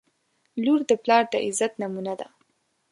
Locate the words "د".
0.89-0.91, 1.31-1.33